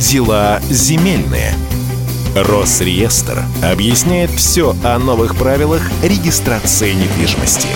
Дела 0.00 0.60
земельные. 0.68 1.54
Росреестр 2.34 3.42
объясняет 3.64 4.28
все 4.28 4.74
о 4.84 4.98
новых 4.98 5.36
правилах 5.36 5.80
регистрации 6.02 6.92
недвижимости. 6.92 7.66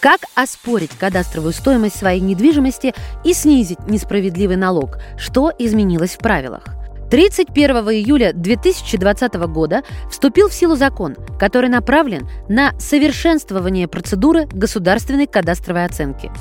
Как 0.00 0.22
оспорить 0.34 0.92
кадастровую 0.98 1.52
стоимость 1.52 1.98
своей 1.98 2.20
недвижимости 2.20 2.94
и 3.24 3.34
снизить 3.34 3.86
несправедливый 3.86 4.56
налог? 4.56 4.98
Что 5.18 5.52
изменилось 5.58 6.12
в 6.12 6.18
правилах? 6.18 6.73
31 7.14 7.76
июля 7.90 8.32
2020 8.32 9.34
года 9.46 9.84
вступил 10.10 10.48
в 10.48 10.52
силу 10.52 10.74
закон, 10.74 11.14
который 11.38 11.70
направлен 11.70 12.28
на 12.48 12.72
совершенствование 12.80 13.86
процедуры 13.86 14.46
государственной 14.46 15.28
кадастровой 15.28 15.84
оценки. 15.84 16.32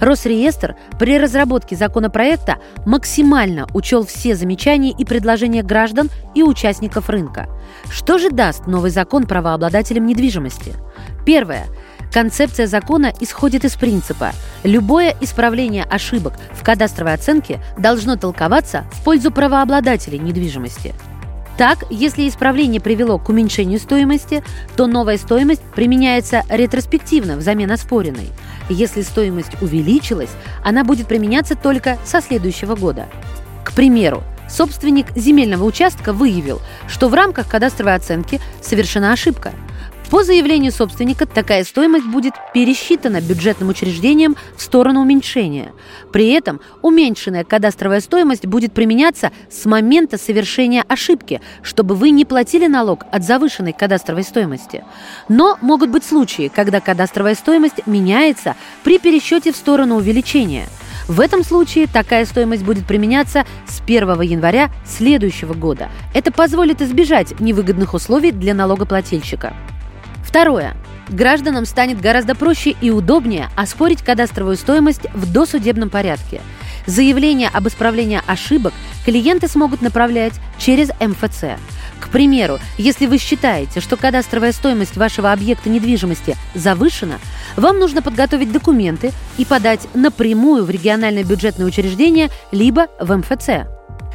Росреестр 0.00 0.74
при 0.98 1.18
разработке 1.18 1.76
законопроекта 1.76 2.56
максимально 2.86 3.66
учел 3.74 4.06
все 4.06 4.34
замечания 4.34 4.94
и 4.98 5.04
предложения 5.04 5.62
граждан 5.62 6.08
и 6.34 6.42
участников 6.42 7.10
рынка. 7.10 7.50
Что 7.90 8.16
же 8.16 8.30
даст 8.30 8.66
новый 8.66 8.90
закон 8.90 9.26
правообладателям 9.26 10.06
недвижимости? 10.06 10.72
Первое– 11.26 11.66
Концепция 12.12 12.66
закона 12.66 13.10
исходит 13.20 13.64
из 13.64 13.74
принципа 13.74 14.32
«любое 14.64 15.16
исправление 15.22 15.84
ошибок 15.84 16.34
в 16.52 16.62
кадастровой 16.62 17.14
оценке 17.14 17.58
должно 17.78 18.16
толковаться 18.16 18.84
в 18.92 19.02
пользу 19.02 19.30
правообладателей 19.30 20.18
недвижимости». 20.18 20.94
Так, 21.56 21.84
если 21.90 22.28
исправление 22.28 22.80
привело 22.80 23.18
к 23.18 23.28
уменьшению 23.28 23.78
стоимости, 23.78 24.42
то 24.76 24.86
новая 24.86 25.16
стоимость 25.16 25.62
применяется 25.74 26.42
ретроспективно 26.50 27.36
взамен 27.36 27.70
оспоренной. 27.70 28.28
Если 28.68 29.02
стоимость 29.02 29.60
увеличилась, 29.62 30.30
она 30.64 30.84
будет 30.84 31.06
применяться 31.06 31.54
только 31.54 31.98
со 32.04 32.20
следующего 32.20 32.74
года. 32.74 33.06
К 33.64 33.72
примеру, 33.72 34.22
собственник 34.50 35.06
земельного 35.16 35.64
участка 35.64 36.12
выявил, 36.12 36.60
что 36.88 37.08
в 37.08 37.14
рамках 37.14 37.48
кадастровой 37.48 37.94
оценки 37.94 38.40
совершена 38.60 39.12
ошибка– 39.12 39.52
по 40.12 40.24
заявлению 40.24 40.72
собственника 40.72 41.24
такая 41.24 41.64
стоимость 41.64 42.04
будет 42.04 42.34
пересчитана 42.52 43.22
бюджетным 43.22 43.70
учреждением 43.70 44.36
в 44.58 44.62
сторону 44.62 45.00
уменьшения. 45.00 45.72
При 46.12 46.28
этом 46.32 46.60
уменьшенная 46.82 47.44
кадастровая 47.44 48.02
стоимость 48.02 48.44
будет 48.44 48.74
применяться 48.74 49.30
с 49.50 49.64
момента 49.64 50.18
совершения 50.18 50.84
ошибки, 50.86 51.40
чтобы 51.62 51.94
вы 51.94 52.10
не 52.10 52.26
платили 52.26 52.66
налог 52.66 53.06
от 53.10 53.24
завышенной 53.24 53.72
кадастровой 53.72 54.24
стоимости. 54.24 54.84
Но 55.30 55.56
могут 55.62 55.88
быть 55.88 56.04
случаи, 56.04 56.52
когда 56.54 56.80
кадастровая 56.80 57.34
стоимость 57.34 57.86
меняется 57.86 58.54
при 58.84 58.98
пересчете 58.98 59.50
в 59.50 59.56
сторону 59.56 59.96
увеличения. 59.96 60.66
В 61.08 61.20
этом 61.20 61.42
случае 61.42 61.86
такая 61.86 62.26
стоимость 62.26 62.64
будет 62.64 62.86
применяться 62.86 63.46
с 63.66 63.80
1 63.80 64.20
января 64.20 64.70
следующего 64.86 65.54
года. 65.54 65.88
Это 66.12 66.30
позволит 66.32 66.82
избежать 66.82 67.40
невыгодных 67.40 67.94
условий 67.94 68.30
для 68.30 68.52
налогоплательщика. 68.52 69.54
Второе. 70.32 70.74
Гражданам 71.10 71.66
станет 71.66 72.00
гораздо 72.00 72.34
проще 72.34 72.74
и 72.80 72.90
удобнее 72.90 73.50
оспорить 73.54 74.00
кадастровую 74.00 74.56
стоимость 74.56 75.02
в 75.12 75.30
досудебном 75.30 75.90
порядке. 75.90 76.40
Заявление 76.86 77.50
об 77.52 77.68
исправлении 77.68 78.18
ошибок 78.26 78.72
клиенты 79.04 79.46
смогут 79.46 79.82
направлять 79.82 80.32
через 80.56 80.88
МФЦ. 81.00 81.60
К 82.00 82.08
примеру, 82.08 82.60
если 82.78 83.04
вы 83.04 83.18
считаете, 83.18 83.80
что 83.82 83.98
кадастровая 83.98 84.52
стоимость 84.52 84.96
вашего 84.96 85.32
объекта 85.32 85.68
недвижимости 85.68 86.34
завышена, 86.54 87.18
вам 87.58 87.78
нужно 87.78 88.00
подготовить 88.00 88.52
документы 88.52 89.12
и 89.36 89.44
подать 89.44 89.86
напрямую 89.92 90.64
в 90.64 90.70
региональное 90.70 91.24
бюджетное 91.24 91.66
учреждение 91.66 92.30
либо 92.52 92.86
в 92.98 93.14
МФЦ. 93.14 93.68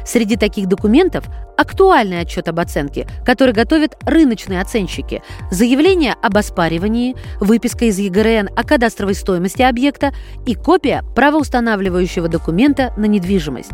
Среди 0.04 0.34
таких 0.34 0.66
документов 0.66 1.26
актуальный 1.58 2.20
отчет 2.20 2.48
об 2.48 2.60
оценке, 2.60 3.06
который 3.26 3.52
готовят 3.52 3.96
рыночные 4.06 4.60
оценщики, 4.60 5.22
заявление 5.50 6.14
об 6.22 6.36
оспаривании, 6.36 7.16
выписка 7.40 7.86
из 7.86 7.98
ЕГРН 7.98 8.50
о 8.56 8.62
кадастровой 8.62 9.14
стоимости 9.14 9.62
объекта 9.62 10.14
и 10.46 10.54
копия 10.54 11.02
правоустанавливающего 11.16 12.28
документа 12.28 12.94
на 12.96 13.06
недвижимость. 13.06 13.72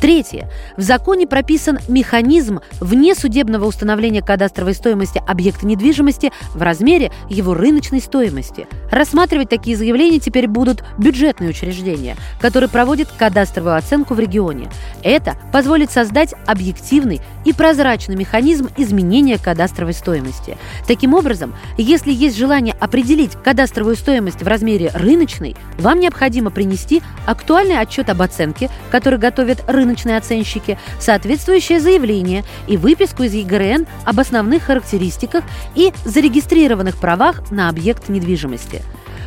Третье. 0.00 0.50
В 0.78 0.80
законе 0.80 1.26
прописан 1.26 1.78
механизм 1.88 2.60
внесудебного 2.80 3.66
установления 3.66 4.22
кадастровой 4.22 4.72
стоимости 4.74 5.22
объекта 5.26 5.66
недвижимости 5.66 6.32
в 6.54 6.62
размере 6.62 7.12
его 7.28 7.52
рыночной 7.52 8.00
стоимости. 8.00 8.66
Рассматривать 8.90 9.50
такие 9.50 9.76
заявления 9.76 10.20
теперь 10.20 10.48
будут 10.48 10.82
бюджетные 10.96 11.50
учреждения, 11.50 12.16
которые 12.40 12.70
проводят 12.70 13.08
кадастровую 13.12 13.76
оценку 13.76 14.14
в 14.14 14.20
регионе. 14.20 14.70
Это 15.02 15.36
позволит 15.52 15.90
создать 15.90 16.34
объективный 16.46 17.20
и 17.44 17.52
прозрачный 17.52 18.16
механизм 18.16 18.68
изменения 18.76 19.38
кадастровой 19.38 19.94
стоимости. 19.94 20.58
Таким 20.86 21.14
образом, 21.14 21.54
если 21.78 22.12
есть 22.12 22.36
желание 22.36 22.74
определить 22.80 23.32
кадастровую 23.42 23.96
стоимость 23.96 24.42
в 24.42 24.48
размере 24.48 24.90
рыночной, 24.94 25.56
вам 25.78 26.00
необходимо 26.00 26.50
принести 26.50 27.02
актуальный 27.24 27.78
отчет 27.78 28.10
об 28.10 28.20
оценке, 28.20 28.68
который 28.90 29.18
готовят 29.18 29.62
рыночные 29.68 30.16
оценщики, 30.16 30.78
соответствующее 30.98 31.80
заявление 31.80 32.44
и 32.66 32.76
выписку 32.76 33.22
из 33.22 33.32
ЕГРН 33.32 33.86
об 34.04 34.20
основных 34.20 34.64
характеристиках 34.64 35.44
и 35.74 35.92
зарегистрированных 36.04 36.96
правах 36.96 37.50
на 37.50 37.68
объект 37.68 38.08
недвижимости. 38.08 38.82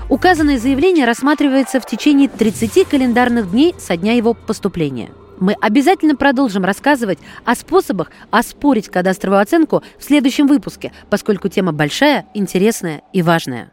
Указанное 0.10 0.58
заявление 0.58 1.06
рассматривается 1.06 1.80
в 1.80 1.86
течение 1.86 2.28
30 2.28 2.88
календарных 2.88 3.52
дней 3.52 3.76
со 3.78 3.96
дня 3.96 4.14
его 4.14 4.34
поступления. 4.34 5.10
Мы 5.40 5.54
обязательно 5.54 6.16
продолжим 6.16 6.66
рассказывать 6.66 7.20
о 7.46 7.56
способах 7.56 8.12
оспорить 8.30 8.90
кадастровую 8.90 9.42
оценку 9.42 9.84
в 9.98 10.04
следующем 10.04 10.48
выпуске, 10.48 10.92
поскольку 11.10 11.48
тема 11.48 11.72
большая, 11.72 12.26
интересная 12.34 13.02
и 13.14 13.22
важная. 13.22 13.72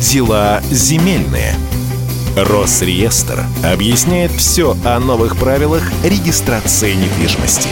Дела 0.00 0.60
земельные. 0.70 1.54
Росреестр 2.36 3.44
объясняет 3.64 4.30
все 4.32 4.76
о 4.84 4.98
новых 5.00 5.38
правилах 5.38 5.82
регистрации 6.04 6.92
недвижимости. 6.92 7.70